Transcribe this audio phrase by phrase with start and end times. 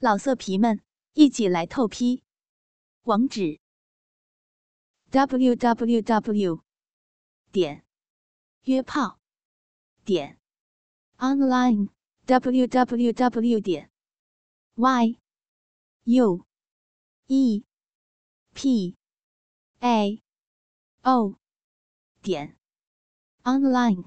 [0.00, 0.80] 老色皮们，
[1.14, 2.22] 一起来透批！
[3.02, 3.58] 网址
[5.10, 6.62] ：w w w
[7.50, 7.84] 点
[8.62, 9.18] 约炮
[10.04, 10.38] 点
[11.16, 11.88] online
[12.26, 13.90] w w w 点
[14.76, 15.18] y
[16.04, 16.46] u
[17.26, 17.64] e
[18.54, 18.96] p
[19.80, 20.22] a
[21.02, 21.34] o
[22.22, 22.56] 点
[23.42, 24.04] online。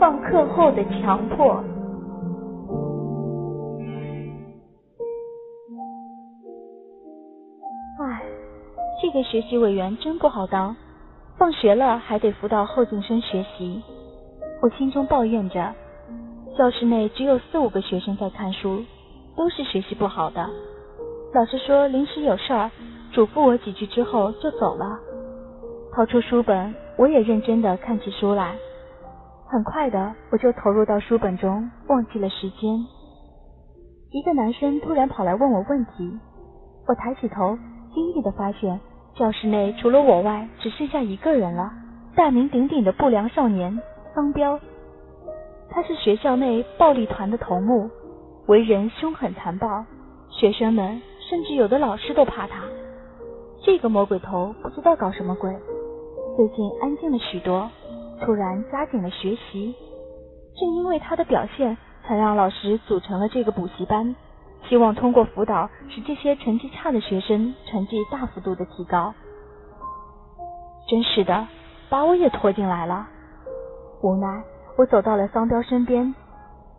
[0.00, 1.79] 放课后的强迫。
[8.02, 8.22] 唉，
[9.02, 10.74] 这个学习委员真不好当，
[11.36, 13.82] 放学了还得辅导后进生学习。
[14.62, 15.74] 我心中抱怨着，
[16.56, 18.82] 教室内只有四五个学生在看书，
[19.36, 20.48] 都是学习不好的。
[21.34, 22.70] 老师说临时有事儿，
[23.12, 24.98] 嘱咐我几句之后就走了。
[25.94, 28.56] 掏出书本，我也认真的看起书来。
[29.46, 32.78] 很快的，我就投入到书本中，忘记了时间。
[34.12, 36.18] 一个男生突然跑来问我问题，
[36.88, 37.58] 我抬起头。
[37.94, 38.80] 惊异的发现，
[39.14, 41.70] 教室内除了我外，只剩下一个人了。
[42.16, 43.80] 大名鼎鼎的不良少年
[44.14, 44.58] 桑彪，
[45.70, 47.88] 他是学校内暴力团的头目，
[48.46, 49.84] 为人凶狠残暴，
[50.30, 52.64] 学生们甚至有的老师都怕他。
[53.62, 55.50] 这个魔鬼头不知道搞什么鬼，
[56.36, 57.70] 最近安静了许多，
[58.20, 59.74] 突然加紧了学习。
[60.58, 64.14] 正因为他的表现，才让老师组成了这个补习班。
[64.70, 69.12] 希望通过辅导，使这些成绩差的学生成绩大幅度的提高。
[70.88, 71.48] 真是的，
[71.88, 73.08] 把我也拖进来了。
[74.00, 74.44] 无奈，
[74.78, 76.14] 我走到了桑彪身边，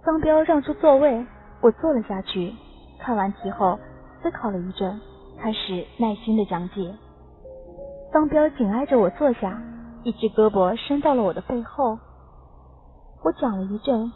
[0.05, 1.25] 桑彪让出座位，
[1.59, 2.53] 我坐了下去。
[2.97, 3.77] 看完题后，
[4.23, 4.97] 思考了一阵，
[5.37, 6.95] 开始耐心的讲解。
[8.13, 9.61] 桑彪紧挨着我坐下，
[10.03, 11.99] 一只胳膊伸到了我的背后。
[13.21, 14.13] 我讲了一阵。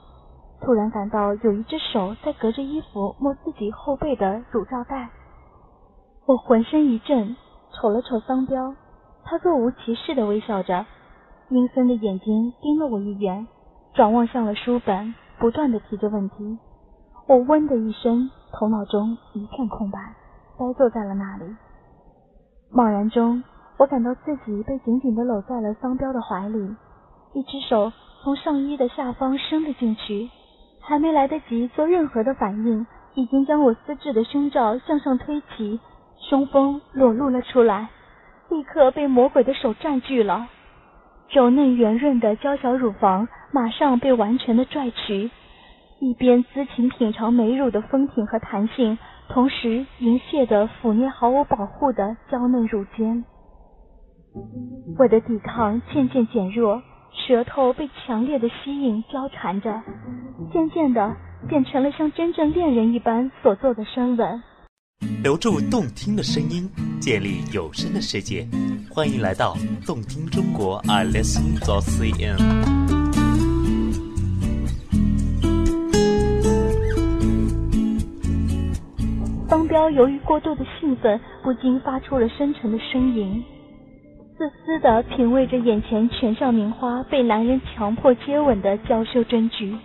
[0.65, 5.07] 突然感到有一只手在隔着衣服摸自己后背的乳罩带，
[6.25, 7.35] 我浑身一震，
[7.71, 8.73] 瞅了瞅桑彪，
[9.23, 10.83] 他若无其事的微笑着，
[11.49, 13.45] 阴森的眼睛盯了我一眼，
[13.93, 16.57] 转望向了书本，不断的提着问题。
[17.27, 19.99] 我嗡的一声，头脑中一片空白，
[20.57, 21.45] 呆坐在了那里。
[22.73, 23.43] 茫然中，
[23.77, 26.75] 我感到自己被紧紧的搂在了桑彪的怀里，
[27.33, 27.91] 一只手
[28.23, 30.27] 从上衣的下方伸了进去。
[30.87, 32.85] 还没来得及做任何的反应，
[33.15, 35.79] 已经将我丝质的胸罩向上推起，
[36.29, 37.89] 胸峰裸露了出来，
[38.49, 40.47] 立刻被魔鬼的手占据了。
[41.29, 45.31] 柔嫩圆润的娇小乳房马上被完全的拽取，
[45.99, 48.97] 一边滋情品尝美乳的丰挺和弹性，
[49.27, 53.25] 同时淫亵的抚捏毫无保护的娇嫩乳尖。
[54.99, 56.81] 我的抵抗渐渐减弱。
[57.15, 59.81] 舌头被强烈的吸引，交缠着，
[60.53, 61.15] 渐渐的
[61.47, 64.43] 变成了像真正恋人一般所做的深吻。
[65.23, 68.47] 留住动听的声音，建立有声的世界。
[68.91, 69.55] 欢迎来到
[69.85, 72.37] 动听中国，I listen to CN。
[79.49, 83.43] 方彪由于过度的兴奋，不禁发出了深沉的呻吟。
[84.65, 89.77] 自私的品味着眼前全校名花被男人强迫接吻的娇羞真菊，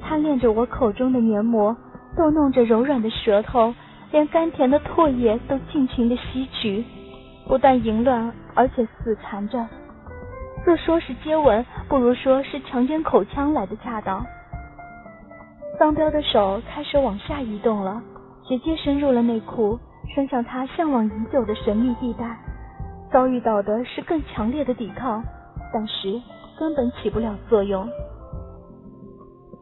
[0.00, 1.76] 贪恋着我口中的黏膜，
[2.16, 3.72] 逗弄着柔软的舌头，
[4.10, 6.84] 连甘甜的唾液都尽情的吸取，
[7.46, 9.64] 不但淫乱，而且死缠着。
[10.66, 14.26] 若说是接吻，不如说是强奸口腔来的恰当。
[15.78, 18.02] 桑彪的手开始往下移动了，
[18.48, 19.78] 直接深入了内裤，
[20.12, 22.36] 伸向他向往已久的神秘地带。
[23.10, 25.22] 遭遇到的是更强烈的抵抗，
[25.72, 26.20] 但是
[26.58, 27.88] 根本起不了作用。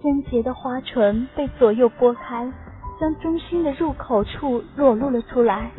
[0.03, 2.53] 贞洁的花唇被左右拨开，
[3.01, 5.71] 将中心的入口处裸露了出来。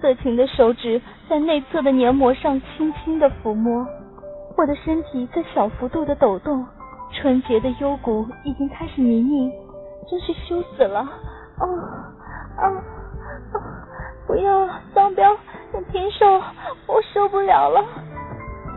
[0.00, 3.86] 色情的手指在内侧的黏膜上轻轻的抚摸，
[4.56, 6.66] 我的身体在小幅度的抖动，
[7.12, 9.52] 纯洁的幽谷已经开始泥泞，
[10.10, 11.00] 真是羞死了！
[11.00, 11.64] 啊
[12.56, 12.74] 啊啊！
[14.26, 15.36] 不要，桑彪。
[15.90, 16.26] 停手，
[16.86, 17.84] 我受不了了！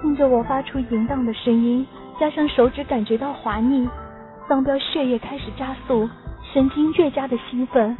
[0.01, 1.85] 听着我发出淫荡的声音，
[2.19, 3.89] 加上手指感觉到滑腻，
[4.47, 6.07] 桑彪血液开始加速，
[6.53, 7.97] 神经越加的兴奋。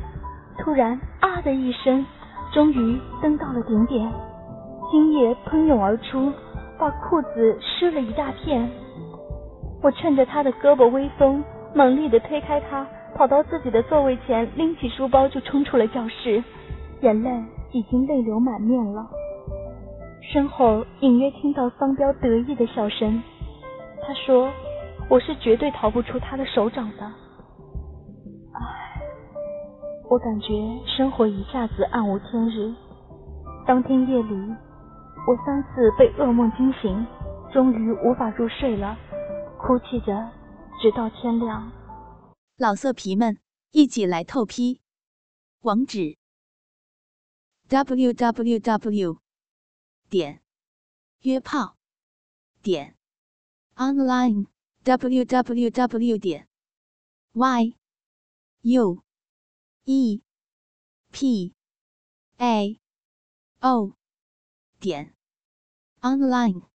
[0.57, 2.05] 突然啊的一声，
[2.53, 4.11] 终于登到了顶点，
[4.91, 6.31] 精液喷涌而出，
[6.77, 8.69] 把裤子湿了一大片。
[9.81, 11.43] 我趁着他的胳膊微松，
[11.73, 12.85] 猛力的推开他，
[13.15, 16.43] 跑到自己的座位前，拎起书包就冲出了教室，
[17.01, 17.29] 眼泪。
[17.75, 19.05] 已经泪流满面了，
[20.21, 23.21] 身后隐约听到桑彪得意的笑声。
[24.01, 24.49] 他说
[25.11, 27.03] ：“我是绝对逃不出他的手掌的。”
[28.55, 28.61] 唉，
[30.09, 30.47] 我感觉
[30.87, 32.73] 生活一下子暗无天日。
[33.67, 34.55] 当天夜里，
[35.27, 37.05] 我三次被噩梦惊醒，
[37.51, 38.95] 终于无法入睡了，
[39.57, 40.29] 哭泣着
[40.81, 41.69] 直到天亮。
[42.57, 43.35] 老色皮们，
[43.73, 44.79] 一起来透批！
[45.63, 46.15] 网址
[47.68, 49.20] ：w w w
[50.08, 50.40] 点
[51.20, 51.76] 约炮
[52.62, 52.96] 点
[53.76, 54.46] online
[54.82, 56.48] w w w 点
[57.32, 57.74] y
[58.62, 59.02] u
[59.84, 60.20] e
[61.12, 61.54] p
[62.38, 62.80] a
[63.60, 63.92] o
[64.80, 65.14] 点
[66.02, 66.70] online。